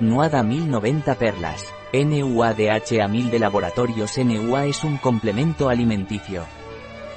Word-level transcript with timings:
Nuada 0.00 0.44
1090 0.44 1.16
perlas. 1.16 1.74
NUADHA 1.92 3.08
1000 3.08 3.30
de 3.32 3.38
laboratorios 3.40 4.16
NUA 4.16 4.66
es 4.66 4.84
un 4.84 4.96
complemento 4.96 5.68
alimenticio. 5.68 6.44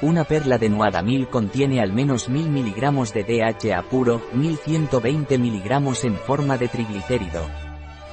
Una 0.01 0.23
perla 0.23 0.57
de 0.57 0.69
Nuada 0.69 1.03
1000 1.03 1.27
contiene 1.27 1.79
al 1.79 1.93
menos 1.93 2.27
1000 2.27 2.49
miligramos 2.49 3.13
de 3.13 3.23
DHA 3.23 3.83
puro, 3.83 4.23
1120 4.33 5.37
miligramos 5.37 6.03
en 6.05 6.15
forma 6.15 6.57
de 6.57 6.69
triglicérido. 6.69 7.45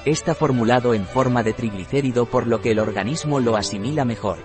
Está 0.04 0.34
formulado 0.34 0.92
en 0.92 1.06
forma 1.06 1.42
de 1.42 1.54
triglicérido 1.54 2.26
por 2.26 2.46
lo 2.46 2.60
que 2.60 2.72
el 2.72 2.78
organismo 2.78 3.40
lo 3.40 3.56
asimila 3.56 4.04
mejor. 4.04 4.36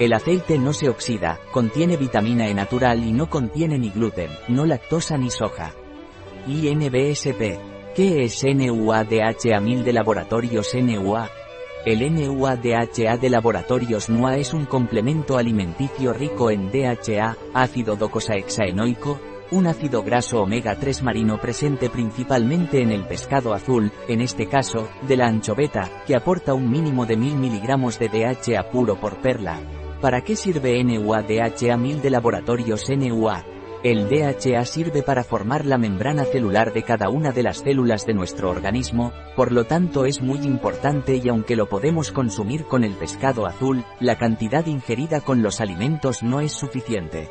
El 0.00 0.14
aceite 0.14 0.58
no 0.58 0.72
se 0.72 0.88
oxida, 0.88 1.38
contiene 1.52 1.96
vitamina 1.96 2.48
E 2.48 2.54
natural 2.54 3.04
y 3.04 3.12
no 3.12 3.30
contiene 3.30 3.78
ni 3.78 3.90
gluten, 3.90 4.30
no 4.48 4.66
lactosa 4.66 5.16
ni 5.16 5.30
soja. 5.30 5.72
INBSP. 6.48 7.73
¿Qué 7.94 8.24
es 8.24 8.42
NUADHA 8.42 9.60
1000 9.60 9.84
de 9.84 9.92
laboratorios 9.92 10.74
NUA? 10.74 11.30
El 11.86 12.12
NUADHA 12.12 13.18
de 13.18 13.30
laboratorios 13.30 14.08
NUA 14.08 14.38
es 14.38 14.52
un 14.52 14.64
complemento 14.64 15.38
alimenticio 15.38 16.12
rico 16.12 16.50
en 16.50 16.72
DHA, 16.72 17.36
ácido 17.54 17.94
docosahexaenoico, 17.94 19.20
un 19.52 19.68
ácido 19.68 20.02
graso 20.02 20.42
omega 20.42 20.74
3 20.74 21.04
marino 21.04 21.40
presente 21.40 21.88
principalmente 21.88 22.82
en 22.82 22.90
el 22.90 23.06
pescado 23.06 23.54
azul, 23.54 23.92
en 24.08 24.22
este 24.22 24.48
caso, 24.48 24.88
de 25.06 25.16
la 25.16 25.28
anchoveta, 25.28 25.88
que 26.04 26.16
aporta 26.16 26.52
un 26.52 26.68
mínimo 26.68 27.06
de 27.06 27.16
1000 27.16 27.36
miligramos 27.36 28.00
de 28.00 28.08
DHA 28.08 28.70
puro 28.70 28.98
por 28.98 29.20
perla, 29.22 29.60
¿Para 30.04 30.20
qué 30.20 30.36
sirve 30.36 30.84
NUA-DHA 30.84 31.78
1000 31.78 32.02
de 32.02 32.10
laboratorios 32.10 32.90
NUA? 32.90 33.53
El 33.84 34.08
DHA 34.08 34.64
sirve 34.64 35.02
para 35.02 35.22
formar 35.24 35.66
la 35.66 35.76
membrana 35.76 36.24
celular 36.24 36.72
de 36.72 36.84
cada 36.84 37.10
una 37.10 37.32
de 37.32 37.42
las 37.42 37.58
células 37.58 38.06
de 38.06 38.14
nuestro 38.14 38.48
organismo, 38.48 39.12
por 39.36 39.52
lo 39.52 39.64
tanto 39.64 40.06
es 40.06 40.22
muy 40.22 40.38
importante 40.38 41.20
y 41.22 41.28
aunque 41.28 41.54
lo 41.54 41.68
podemos 41.68 42.10
consumir 42.10 42.64
con 42.64 42.82
el 42.82 42.94
pescado 42.94 43.44
azul, 43.44 43.84
la 44.00 44.16
cantidad 44.16 44.64
ingerida 44.64 45.20
con 45.20 45.42
los 45.42 45.60
alimentos 45.60 46.22
no 46.22 46.40
es 46.40 46.52
suficiente. 46.52 47.28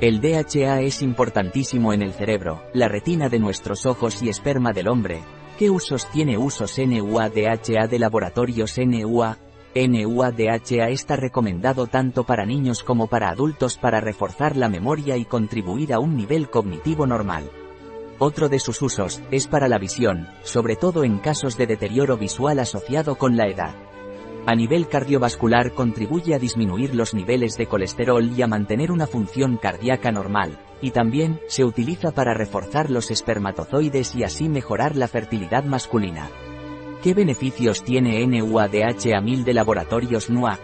El 0.00 0.20
DHA 0.20 0.80
es 0.80 1.02
importantísimo 1.02 1.92
en 1.92 2.02
el 2.02 2.14
cerebro, 2.14 2.64
la 2.74 2.88
retina 2.88 3.28
de 3.28 3.38
nuestros 3.38 3.86
ojos 3.86 4.24
y 4.24 4.28
esperma 4.28 4.72
del 4.72 4.88
hombre. 4.88 5.22
¿Qué 5.56 5.70
usos 5.70 6.10
tiene 6.10 6.36
usos 6.36 6.80
NUA-DHA 6.80 7.86
de 7.86 7.98
laboratorios 8.00 8.76
NUA? 8.76 9.38
NUADHA 9.76 10.88
está 10.88 11.16
recomendado 11.16 11.86
tanto 11.86 12.24
para 12.24 12.46
niños 12.46 12.82
como 12.82 13.08
para 13.08 13.28
adultos 13.28 13.76
para 13.76 14.00
reforzar 14.00 14.56
la 14.56 14.70
memoria 14.70 15.18
y 15.18 15.26
contribuir 15.26 15.92
a 15.92 15.98
un 15.98 16.16
nivel 16.16 16.48
cognitivo 16.48 17.06
normal. 17.06 17.50
Otro 18.18 18.48
de 18.48 18.58
sus 18.58 18.80
usos 18.80 19.20
es 19.30 19.46
para 19.46 19.68
la 19.68 19.76
visión, 19.76 20.28
sobre 20.42 20.76
todo 20.76 21.04
en 21.04 21.18
casos 21.18 21.58
de 21.58 21.66
deterioro 21.66 22.16
visual 22.16 22.58
asociado 22.58 23.16
con 23.16 23.36
la 23.36 23.48
edad. 23.48 23.74
A 24.46 24.54
nivel 24.54 24.88
cardiovascular 24.88 25.72
contribuye 25.72 26.34
a 26.34 26.38
disminuir 26.38 26.94
los 26.94 27.12
niveles 27.12 27.58
de 27.58 27.66
colesterol 27.66 28.30
y 28.34 28.40
a 28.40 28.46
mantener 28.46 28.90
una 28.90 29.06
función 29.06 29.58
cardíaca 29.58 30.10
normal, 30.10 30.58
y 30.80 30.92
también 30.92 31.40
se 31.48 31.64
utiliza 31.64 32.12
para 32.12 32.32
reforzar 32.32 32.90
los 32.90 33.10
espermatozoides 33.10 34.14
y 34.14 34.24
así 34.24 34.48
mejorar 34.48 34.96
la 34.96 35.08
fertilidad 35.08 35.64
masculina. 35.64 36.30
¿Qué 37.06 37.14
beneficios 37.14 37.84
tiene 37.84 38.26
NUADHA 38.26 39.20
1000 39.20 39.44
de 39.44 39.54
laboratorios 39.54 40.28
NUA? 40.28 40.58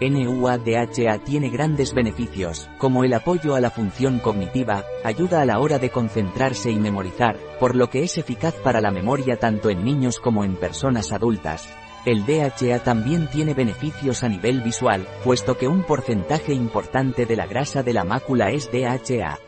NUADHA 0.00 1.24
tiene 1.24 1.50
grandes 1.50 1.92
beneficios, 1.92 2.70
como 2.78 3.02
el 3.02 3.12
apoyo 3.14 3.56
a 3.56 3.60
la 3.60 3.72
función 3.72 4.20
cognitiva, 4.20 4.84
ayuda 5.02 5.42
a 5.42 5.44
la 5.44 5.58
hora 5.58 5.80
de 5.80 5.90
concentrarse 5.90 6.70
y 6.70 6.76
memorizar, 6.76 7.36
por 7.58 7.74
lo 7.74 7.90
que 7.90 8.04
es 8.04 8.16
eficaz 8.16 8.54
para 8.54 8.80
la 8.80 8.92
memoria 8.92 9.40
tanto 9.40 9.70
en 9.70 9.82
niños 9.82 10.20
como 10.20 10.44
en 10.44 10.54
personas 10.54 11.10
adultas. 11.10 11.68
El 12.06 12.24
DHA 12.24 12.84
también 12.84 13.28
tiene 13.28 13.52
beneficios 13.54 14.22
a 14.22 14.28
nivel 14.28 14.60
visual, 14.60 15.04
puesto 15.24 15.58
que 15.58 15.66
un 15.66 15.82
porcentaje 15.82 16.54
importante 16.54 17.26
de 17.26 17.34
la 17.34 17.48
grasa 17.48 17.82
de 17.82 17.94
la 17.94 18.04
mácula 18.04 18.52
es 18.52 18.70
DHA. 18.70 19.47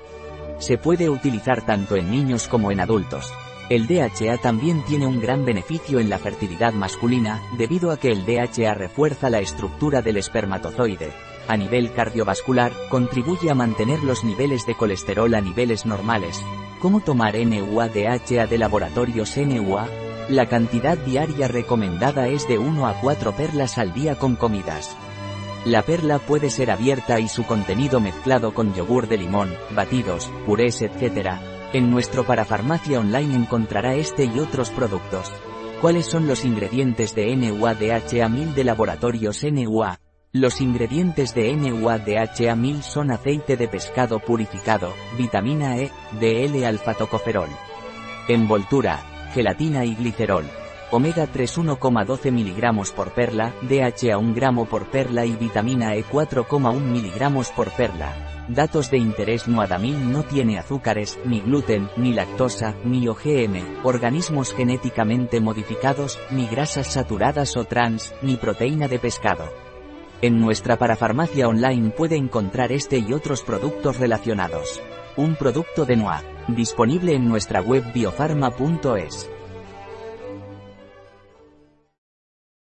Se 0.60 0.76
puede 0.76 1.08
utilizar 1.08 1.64
tanto 1.64 1.96
en 1.96 2.10
niños 2.10 2.46
como 2.46 2.70
en 2.70 2.80
adultos. 2.80 3.32
El 3.70 3.86
DHA 3.86 4.38
también 4.42 4.84
tiene 4.84 5.06
un 5.06 5.20
gran 5.20 5.44
beneficio 5.44 6.00
en 6.00 6.10
la 6.10 6.18
fertilidad 6.18 6.72
masculina, 6.72 7.40
debido 7.56 7.90
a 7.90 7.96
que 7.96 8.08
el 8.08 8.26
DHA 8.26 8.74
refuerza 8.74 9.30
la 9.30 9.38
estructura 9.38 10.02
del 10.02 10.18
espermatozoide. 10.18 11.12
A 11.48 11.56
nivel 11.56 11.92
cardiovascular, 11.92 12.72
contribuye 12.90 13.50
a 13.50 13.54
mantener 13.54 14.02
los 14.04 14.22
niveles 14.22 14.66
de 14.66 14.74
colesterol 14.74 15.34
a 15.34 15.40
niveles 15.40 15.86
normales. 15.86 16.40
¿Cómo 16.80 17.00
tomar 17.00 17.34
NUA-DHA 17.36 18.46
de 18.46 18.58
laboratorios 18.58 19.36
NUA? 19.36 19.88
La 20.28 20.46
cantidad 20.46 20.98
diaria 20.98 21.48
recomendada 21.48 22.28
es 22.28 22.46
de 22.46 22.58
1 22.58 22.86
a 22.86 23.00
4 23.00 23.32
perlas 23.32 23.78
al 23.78 23.94
día 23.94 24.18
con 24.18 24.36
comidas. 24.36 24.96
La 25.64 25.82
perla 25.82 26.18
puede 26.18 26.48
ser 26.48 26.70
abierta 26.70 27.20
y 27.20 27.28
su 27.28 27.44
contenido 27.44 28.00
mezclado 28.00 28.54
con 28.54 28.74
yogur 28.74 29.08
de 29.08 29.18
limón, 29.18 29.54
batidos, 29.74 30.30
purés, 30.46 30.80
etc., 30.80 31.32
en 31.72 31.90
nuestro 31.90 32.24
parafarmacia 32.24 32.98
online 32.98 33.34
encontrará 33.36 33.94
este 33.94 34.24
y 34.24 34.40
otros 34.40 34.70
productos. 34.70 35.30
¿Cuáles 35.80 36.06
son 36.06 36.26
los 36.26 36.44
ingredientes 36.44 37.14
de 37.14 37.36
NUA-DHA 37.36 38.28
1000 38.28 38.54
de 38.54 38.64
laboratorios 38.64 39.44
NUA? 39.44 40.00
Los 40.32 40.60
ingredientes 40.60 41.34
de 41.34 41.54
NUA-DHA 41.54 42.56
1000 42.56 42.82
son 42.82 43.10
aceite 43.12 43.56
de 43.56 43.68
pescado 43.68 44.18
purificado, 44.18 44.92
vitamina 45.16 45.76
E, 45.78 45.90
DL-alfa-tocoferol. 46.20 47.48
Envoltura, 48.28 49.30
gelatina 49.32 49.84
y 49.84 49.94
glicerol. 49.94 50.44
Omega 50.92 51.28
3 51.28 51.58
1,12 51.58 52.32
mg 52.32 52.92
por 52.94 53.12
perla, 53.12 53.54
DHA 53.62 54.18
1 54.18 54.34
gramo 54.34 54.64
por 54.64 54.86
perla 54.86 55.24
y 55.24 55.36
vitamina 55.36 55.94
E 55.94 56.04
4,1 56.04 56.80
mg 56.80 57.54
por 57.54 57.70
perla. 57.70 58.44
Datos 58.48 58.90
de 58.90 58.98
interés 58.98 59.46
Nuadamil 59.46 60.10
no 60.10 60.24
tiene 60.24 60.58
azúcares, 60.58 61.16
ni 61.24 61.40
gluten, 61.40 61.88
ni 61.96 62.12
lactosa, 62.12 62.74
ni 62.82 63.06
OGM, 63.06 63.84
organismos 63.84 64.52
genéticamente 64.52 65.40
modificados, 65.40 66.18
ni 66.32 66.48
grasas 66.48 66.88
saturadas 66.88 67.56
o 67.56 67.64
trans, 67.64 68.12
ni 68.22 68.36
proteína 68.36 68.88
de 68.88 68.98
pescado. 68.98 69.44
En 70.22 70.40
nuestra 70.40 70.76
parafarmacia 70.76 71.46
online 71.46 71.90
puede 71.90 72.16
encontrar 72.16 72.72
este 72.72 72.98
y 72.98 73.12
otros 73.12 73.42
productos 73.42 73.98
relacionados. 73.98 74.80
Un 75.16 75.36
producto 75.36 75.84
de 75.84 75.96
NOA, 75.96 76.22
disponible 76.48 77.14
en 77.14 77.28
nuestra 77.28 77.60
web 77.60 77.84
biofarma.es. 77.94 79.30